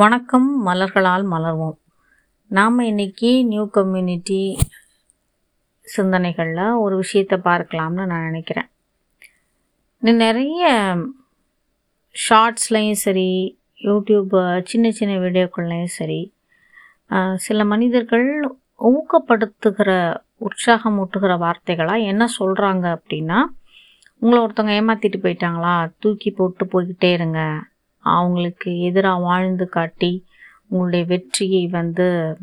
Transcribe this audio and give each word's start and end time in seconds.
வணக்கம் 0.00 0.66
மலர்களால் 0.66 1.24
மலர்வோம். 1.30 1.76
நாம் 2.48 2.76
இன்னைக்கு 2.78 3.30
நியூ 3.44 3.62
கம்யூனிட்டி 3.76 4.58
சிந்தனைகளில் 5.86 6.60
ஒரு 6.80 6.96
விஷயத்தை 6.96 7.36
பார்க்கலாம்னு 7.44 8.04
நான் 8.10 8.26
நினைக்கிறேன். 8.26 8.68
நீ 9.98 10.12
நிறைய 10.12 10.68
ஷார்ட்ஸ்லையும் 12.14 13.00
சரி 13.04 13.58
யூடியூப் 13.82 14.36
சின்ன 14.64 14.90
சின்ன 14.90 15.16
வீடியோக்கள்லையும் 15.24 15.92
சரி 15.98 16.20
சில 17.46 17.64
மனிதர்கள் 17.72 18.28
ஊக்கப்படுத்துகிற 18.90 19.90
உற்சாகமூட்டுகிற 20.48 21.38
வார்த்தைகளாக 21.46 22.08
என்ன 22.12 22.28
சொல்கிறாங்க 22.38 22.86
அப்படின்னா 22.98 23.40
உங்களை 24.18 24.44
ஒருத்தவங்க 24.44 24.78
ஏமாற்றிட்டு 24.82 25.20
போயிட்டாங்களா 25.26 25.74
தூக்கி 25.98 26.30
போட்டு 26.30 26.64
போய்கிட்டே 26.74 27.12
இருங்க. 27.12 27.40
அவங்களுக்கு 27.98 28.80
எதிராக 28.80 29.20
வாழ்ந்து 29.20 29.68
காட்டி 29.68 30.24
உங்களுடைய 30.66 31.04
வெற்றியை 31.04 31.66
வந்து 31.66 32.36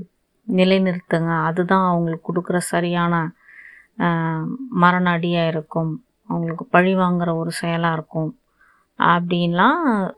நிலைநிறுத்துங்க. 0.47 1.43
அதுதான் 1.43 1.89
அவங்களுக்கு 1.89 2.27
கொடுக்குற 2.29 2.57
சரியான 2.57 3.33
மரணடியாக 3.97 4.63
மரண 4.69 5.09
அடியாக 5.09 5.47
இருக்கும். 5.47 6.03
அவங்களுக்கு 6.23 6.65
பழி 6.65 6.95
வாங்குற 6.95 7.35
ஒரு 7.35 7.51
செயலாக 7.51 7.93
இருக்கும். 7.93 8.39
அப்படின்லாம் 8.99 10.11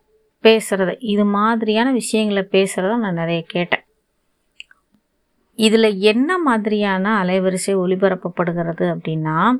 பேசுகிறத 0.43 0.95
இது 0.99 1.25
மாதிரியான 1.25 1.91
விஷயங்களை 1.91 2.47
பேசுகிறத 2.51 2.95
நான் 2.97 3.13
நிறைய 3.13 3.43
கேட்டேன். 3.47 3.85
இதில் 5.55 5.99
என்ன 5.99 6.37
மாதிரியான 6.37 7.23
அலைவரிசை 7.23 7.73
ஒளிபரப்பப்படுகிறது 7.83 8.85
அப்படின்னா 8.95 9.51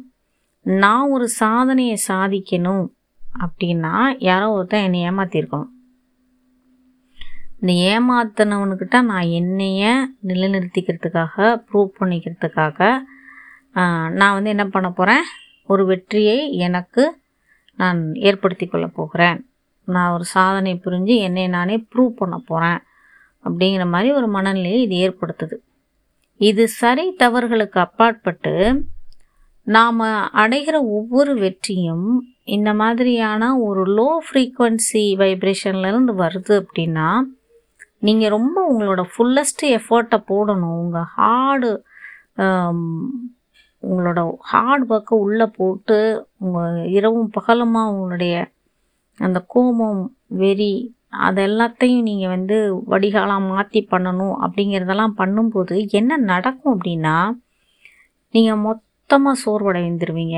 நான் 0.62 1.10
ஒரு 1.10 1.28
சாதனையை 1.28 1.98
சாதிக்கணும். 2.08 2.86
அப்படின்னா 3.46 3.94
யாரோ 4.30 4.48
ஒருத்தன் 4.52 4.86
என்னை 4.88 5.02
ஏமாற்றிருக்கணும் 5.10 5.74
இந்த 7.62 7.74
ஏமாத்தினவனுக்கிட்ட 7.92 8.98
நான் 9.02 9.34
என்னைய 9.40 9.84
நிலைநிறுத்திக்கிறதுக்காக 10.28 11.46
ப்ரூவ் 11.68 11.90
பண்ணிக்கிறதுக்காக 12.00 12.80
நான் 14.20 14.36
வந்து 14.38 14.54
என்ன 14.56 14.66
பண்ண 14.68 14.90
போகிறேன் 14.90 15.26
ஒரு 15.72 15.84
வெற்றியை 15.86 16.38
எனக்கு 16.68 17.04
நான் 17.80 18.00
ஏற்படுத்தி 18.28 18.66
கொள்ள 18.68 18.86
போகிறேன். 18.88 19.40
நான் 19.88 20.14
ஒரு 20.14 20.26
சாதனை 20.36 20.74
புரிஞ்சு 20.86 21.16
என்னை 21.28 21.44
நானே 21.56 21.76
ப்ரூவ் 21.92 22.14
பண்ண 22.22 22.36
போகிறேன் 22.46 22.80
அப்படிங்கிற 23.46 23.84
மாதிரி 23.90 24.10
ஒரு 24.20 24.28
மனநிலையை 24.28 24.80
இது 24.86 24.96
ஏற்படுத்துது. 25.06 25.58
இது 26.40 26.64
சரி 26.82 27.06
தவறுகளுக்கு 27.20 27.80
அப்பாற்பட்டு 27.80 28.54
நாம் 29.68 30.02
அடைகிற 30.42 30.76
ஒவ்வொரு 30.90 31.34
வெற்றியும் 31.36 32.08
இந்த 32.48 32.70
மாதிரியான 32.74 33.50
ஒரு 33.60 33.84
லோ 33.92 34.10
ஃப்ரீக்குவன்சி 34.26 35.02
வைப்ரேஷன்லேருந்து 35.18 36.14
வருது 36.16 36.54
அப்படின்னா 36.62 37.08
நீங்கள் 38.00 38.30
ரொம்ப 38.30 38.58
உங்களோட 38.72 39.02
ஃபுல்லஸ்ட் 39.12 39.64
எஃபர்ட்டை 39.78 40.20
போடணும். 40.32 40.78
உங்கள் 40.78 41.10
ஹார்டு 41.16 41.72
உங்களோட 43.84 44.20
ஹார்ட் 44.42 44.86
ஒர்க்கை 44.92 45.16
உள்ளே 45.18 45.48
போட்டு 45.48 45.98
உங்கள் 46.38 46.78
இரவும் 46.90 47.34
பகலுமாக 47.38 47.92
உங்களுடைய 47.92 48.36
அந்த 49.20 49.40
கோபம் 49.48 50.02
வெறி 50.28 50.74
அது 51.18 51.42
எல்லாத்தையும் 51.42 52.02
நீங்கள் 52.02 52.30
வந்து 52.30 52.56
வடிகாலாக 52.90 53.48
மாற்றி 53.48 53.82
பண்ணணும் 53.92 54.36
அப்படிங்கிறதெல்லாம் 54.44 55.18
பண்ணும்போது 55.18 55.76
என்ன 55.92 56.18
நடக்கும் 56.32 56.74
அப்படின்னா 56.76 57.18
நீங்கள் 58.34 58.62
சுத்தமாக 59.10 59.42
சோர்வடைந்துருவீங்க. 59.44 60.38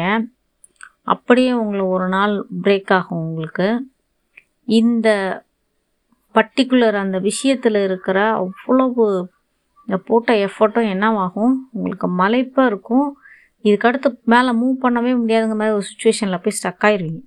அப்படியே 1.03 1.52
உங்களை 1.53 1.84
ஒரு 1.86 2.08
நாள் 2.08 2.34
பிரேக் 2.64 2.92
ஆகும் 2.94 3.20
உங்களுக்கு. 3.20 3.67
இந்த 4.80 5.08
பர்டிகுலர் 6.34 6.94
அந்த 6.94 7.20
விஷயத்தில் 7.20 7.80
இருக்கிற 7.84 8.17
அவ்வளவு 8.34 9.06
இந்த 9.86 9.97
போட்ட 10.06 10.36
எஃபர்ட்டும் 10.45 10.88
என்னவாகும்? 10.94 11.56
உங்களுக்கு 11.72 12.09
மலைப்பாக 12.17 12.66
இருக்கும். 12.66 13.08
இதுக்கடுத்து 13.64 14.09
மேலே 14.34 14.52
மூவ் 14.62 14.78
பண்ணவே 14.84 15.13
முடியாதுங்க 15.22 15.56
மாதிரி 15.62 15.78
ஒரு 15.78 15.88
சுச்சுவேஷனில் 15.91 16.44
போய் 16.44 16.59
ஸ்டக் 16.59 16.86
ஆயிடுவீங்க 16.88 17.22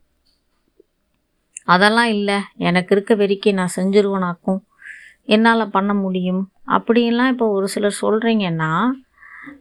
அதெல்லாம் 1.64 2.10
இல்லை. 2.16 2.38
எனக்கு 2.68 2.94
இருக்க 2.94 3.14
வரைக்கும் 3.14 3.54
நான் 3.54 3.76
செஞ்சுருவேனாக்கும். 3.76 4.60
என்னால் 5.34 5.70
பண்ண 5.70 5.94
முடியும். 5.94 6.42
அப்படின்லாம் 6.66 7.32
இப்போ 7.34 7.48
ஒரு 7.50 7.68
சிலர் 7.68 8.02
சொல்கிறீங்கன்னா 8.02 8.72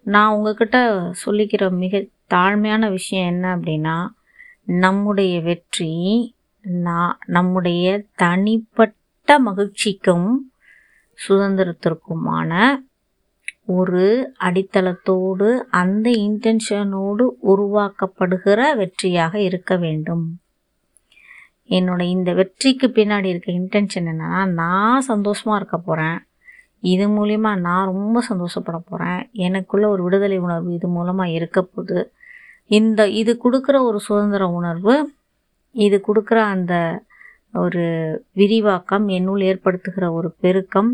நான் 0.04 0.34
உங்ககிட்ட 0.34 1.04
சொல்லிக்கிற 1.26 1.72
மிக 1.72 2.08
தாழ்மையான 2.30 2.90
விஷயம் 2.90 3.28
என்ன 3.28 3.58
அப்படின்னா 3.58 4.08
நம்முடைய 4.64 5.42
வெற்றி 5.42 5.92
நான் 6.62 7.18
நம்முடைய 7.26 8.06
தனிப்பட்ட 8.16 9.40
மகிழ்ச்சிக்கும் 9.40 10.36
சுதந்திரத்திற்குமான 11.30 12.82
ஒரு 13.66 14.34
அடித்தளத்தோடு 14.40 15.60
அந்த 15.70 16.10
இன்டென்ஷனோடு 16.10 17.26
உருவாக்கப்படுகிற 17.48 18.60
வெற்றியாக 18.76 19.36
இருக்க 19.36 19.78
வேண்டும். 19.78 20.42
என்னோட 21.70 22.02
இந்த 22.02 22.34
வெற்றிக்கு 22.34 22.88
பின்னாடி 22.88 23.26
இருக்க 23.26 23.52
இன்டென்ஷன் 23.52 24.10
என்னன்னா 24.10 24.46
நான் 24.54 25.02
சந்தோஷமாக 25.02 25.60
இருக்க 25.60 25.78
போகிறேன் 25.78 26.31
இது 26.84 27.06
மூலிமா 27.08 27.60
நான் 27.60 27.86
ரொம்ப 27.86 28.22
சந்தோஷப்பட 28.22 28.78
போகிறேன் 28.80 29.30
எனக்குள்ளே 29.38 29.88
ஒரு 29.88 30.04
விடுதலை 30.04 30.38
உணர்வு 30.38 30.74
இது 30.74 30.88
மூலமாக 30.88 31.30
இருக்க 31.30 31.62
போகுது 31.62 32.12
இந்த 32.68 33.08
இது 33.08 33.38
கொடுக்குற 33.44 33.78
ஒரு 33.84 34.00
சுதந்திர 34.00 34.50
உணர்வு 34.50 34.96
இது 35.76 35.98
கொடுக்குற 36.08 36.40
அந்த 36.46 36.74
ஒரு 37.54 37.84
விரிவாக்கம் 38.34 39.08
என்னுள் 39.08 39.42
ஏற்படுத்துகிற 39.42 40.14
ஒரு 40.14 40.30
பெருக்கம் 40.40 40.92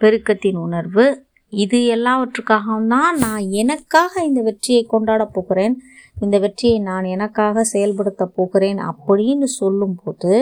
பெருக்கத்தின் 0.00 0.56
உணர்வு 0.56 1.04
இது 1.52 1.78
எல்லாவற்றுக்காகவும் 1.86 2.86
தான் 2.86 3.18
நான் 3.18 3.50
எனக்காக 3.50 4.22
இந்த 4.24 4.42
வெற்றியை 4.42 4.82
கொண்டாட 4.86 5.24
போகிறேன். 5.24 5.74
இந்த 6.20 6.38
வெற்றியை 6.38 6.78
நான் 6.78 7.04
எனக்காக 7.04 7.64
செயல்படுத்த 7.64 8.24
போகிறேன் 8.26 8.78
அப்படின்னு 8.78 9.42
சொல்லும்போது 9.42 10.32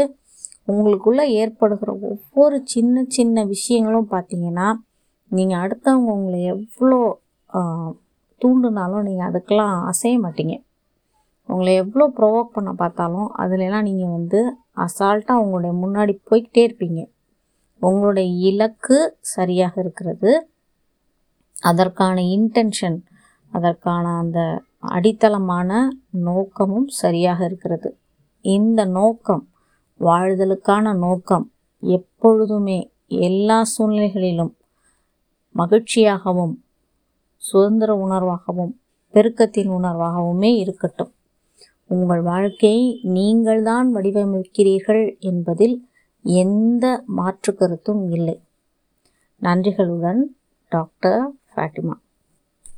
உங்களுக்குள்ளே 0.68 1.24
ஏற்படுகிற 1.42 1.90
ஒவ்வொரு 2.10 2.56
சின்ன 2.74 3.04
சின்ன 3.16 3.44
விஷயங்களும் 3.54 4.12
பார்த்தீங்கன்னா 4.14 4.68
நீங்கள் 5.30 5.62
அடுத்தவங்க 5.64 6.10
உங்களை 6.18 6.40
எவ்வளோ 6.54 6.98
தூண்டுனாலும் 8.40 9.06
நீங்கள் 9.08 9.28
அதுக்கெல்லாம் 9.30 9.74
அசைய 9.90 10.16
மாட்டீங்க. 10.24 10.54
உங்களை 11.48 11.72
எவ்வளோ 11.82 12.04
ப்ரொவோக் 12.18 12.54
பண்ண 12.56 12.70
பார்த்தாலும் 12.82 13.28
அதுலலாம் 13.42 13.86
நீங்கள் 13.88 14.14
வந்து 14.16 14.40
அசால்ட்டாக 14.84 15.42
உங்களுடைய 15.44 15.72
முன்னாடி 15.82 16.14
போய்கிட்டே 16.28 16.62
இருப்பீங்க. 16.66 17.00
உங்களுடைய 17.82 18.28
இலக்கு 18.50 18.98
சரியாக 19.36 19.74
இருக்கிறது. 19.82 20.32
அதற்கான 21.70 22.16
இன்டென்ஷன் 22.36 22.98
அதற்கான 23.52 24.04
அந்த 24.22 24.40
அடித்தளமான 24.96 25.70
நோக்கமும் 26.28 26.88
சரியாக 27.02 27.40
இருக்கிறது. 27.48 27.90
இந்த 28.44 28.80
நோக்கம் 28.98 29.42
வாழ்தலுக்கான 30.02 30.98
நோக்கம் 30.98 31.52
எப்பொழுதுமே 31.80 32.92
எல்லா 33.06 33.64
சூழ்நிலைகளிலும் 33.78 34.52
மகிழ்ச்சியாகவும் 35.54 36.54
சுதந்திர 37.36 37.94
உணர்வாகவும் 37.94 38.72
பெருக்கத்தின் 39.12 39.70
உணர்வாகவுமே 39.70 40.56
இருக்கட்டும். 40.56 41.12
உங்கள் 41.86 42.22
வாழ்க்கையை 42.22 43.00
நீங்கள்தான் 43.02 43.94
வடிவமைக்கிறீர்கள் 43.94 45.18
என்பதில் 45.18 45.88
எந்த 46.22 47.02
மாற்று 47.06 47.54
கருத்தும் 47.54 48.10
இல்லை. 48.10 48.42
நன்றிகளுடன் 49.42 50.20
டாக்டர் 50.68 51.30
ஃபாட்டிமா 51.54 51.96